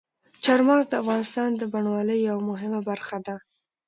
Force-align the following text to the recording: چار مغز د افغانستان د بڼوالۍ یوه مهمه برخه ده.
چار 0.43 0.59
مغز 0.67 0.85
د 0.89 0.93
افغانستان 1.01 1.49
د 1.55 1.63
بڼوالۍ 1.73 2.19
یوه 2.29 2.43
مهمه 2.49 2.79
برخه 2.89 3.17
ده. 3.25 3.35